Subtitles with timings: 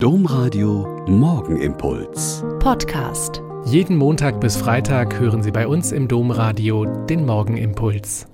[0.00, 2.44] Domradio Morgenimpuls.
[2.60, 3.42] Podcast.
[3.64, 8.28] Jeden Montag bis Freitag hören Sie bei uns im Domradio den Morgenimpuls.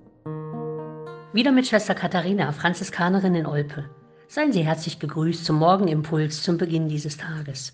[1.33, 3.89] Wieder mit Schwester Katharina, Franziskanerin in Olpe.
[4.29, 7.73] Seien Sie herzlich gegrüßt zum Morgenimpuls zum Beginn dieses Tages.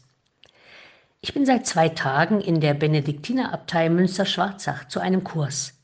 [1.21, 5.75] Ich bin seit zwei Tagen in der Benediktinerabtei Münster-Schwarzach zu einem Kurs.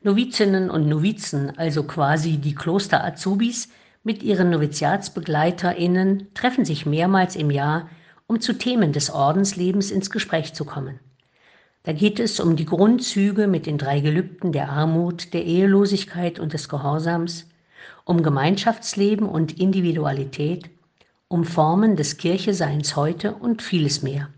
[0.00, 3.68] Novizinnen und Novizen, also quasi die Kloster-Azubis,
[4.04, 7.88] mit ihren NoviziatsbegleiterInnen treffen sich mehrmals im Jahr,
[8.26, 11.00] um zu Themen des Ordenslebens ins Gespräch zu kommen.
[11.84, 16.52] Da geht es um die Grundzüge mit den drei Gelübden der Armut, der Ehelosigkeit und
[16.52, 17.48] des Gehorsams,
[18.04, 20.70] um Gemeinschaftsleben und Individualität,
[21.28, 24.28] um Formen des Kircheseins heute und vieles mehr.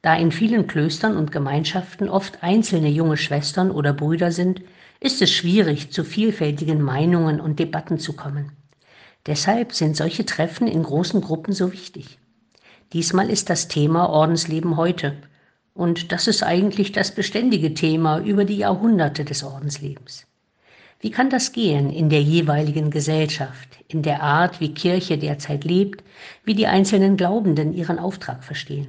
[0.00, 4.62] Da in vielen Klöstern und Gemeinschaften oft einzelne junge Schwestern oder Brüder sind,
[5.00, 8.52] ist es schwierig, zu vielfältigen Meinungen und Debatten zu kommen.
[9.26, 12.18] Deshalb sind solche Treffen in großen Gruppen so wichtig.
[12.92, 15.16] Diesmal ist das Thema Ordensleben heute.
[15.74, 20.26] Und das ist eigentlich das beständige Thema über die Jahrhunderte des Ordenslebens.
[20.98, 26.04] Wie kann das gehen in der jeweiligen Gesellschaft, in der Art, wie Kirche derzeit lebt,
[26.44, 28.88] wie die einzelnen Glaubenden ihren Auftrag verstehen?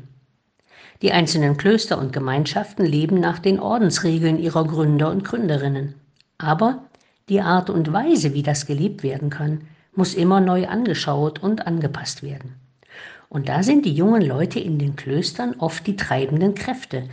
[1.01, 5.95] Die einzelnen Klöster und Gemeinschaften leben nach den Ordensregeln ihrer Gründer und Gründerinnen.
[6.37, 6.83] Aber
[7.29, 9.61] die Art und Weise, wie das gelebt werden kann,
[9.93, 12.55] muss immer neu angeschaut und angepasst werden.
[13.29, 17.07] Und da sind die jungen Leute in den Klöstern oft die treibenden Kräfte,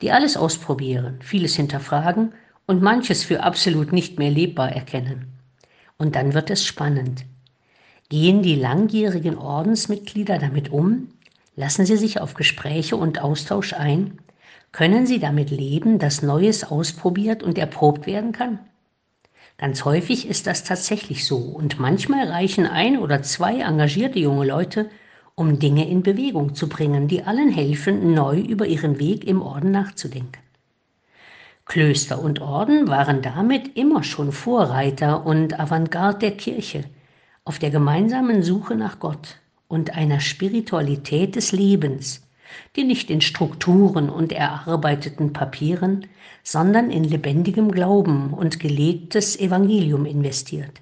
[0.00, 2.32] die alles ausprobieren, vieles hinterfragen
[2.66, 5.32] und manches für absolut nicht mehr lebbar erkennen.
[5.98, 7.24] Und dann wird es spannend.
[8.08, 11.08] Gehen die langjährigen Ordensmitglieder damit um?
[11.56, 14.18] Lassen sie sich auf Gespräche und Austausch ein?
[14.72, 18.58] Können sie damit leben, dass Neues ausprobiert und erprobt werden kann?
[19.56, 24.90] Ganz häufig ist das tatsächlich so und manchmal reichen ein oder zwei engagierte junge Leute,
[25.36, 29.70] um Dinge in Bewegung zu bringen, die allen helfen, neu über ihren Weg im Orden
[29.70, 30.42] nachzudenken.
[31.66, 36.84] Klöster und Orden waren damit immer schon Vorreiter und Avantgarde der Kirche
[37.44, 42.23] auf der gemeinsamen Suche nach Gott und einer Spiritualität des Lebens,
[42.76, 46.06] die nicht in Strukturen und erarbeiteten Papieren,
[46.42, 50.80] sondern in lebendigem Glauben und gelebtes Evangelium investiert.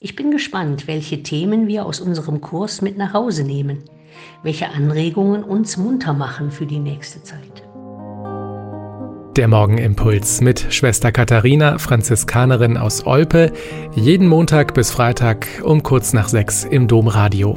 [0.00, 3.82] Ich bin gespannt, welche Themen wir aus unserem Kurs mit nach Hause nehmen,
[4.42, 7.64] welche Anregungen uns munter machen für die nächste Zeit.
[9.36, 13.52] Der Morgenimpuls mit Schwester Katharina, Franziskanerin aus Olpe,
[13.94, 17.56] jeden Montag bis Freitag um kurz nach sechs im Domradio.